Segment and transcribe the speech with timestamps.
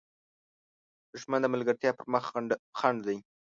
[1.13, 2.23] دښمن د ملګرتیا پر مخ
[2.77, 3.17] خنډ دی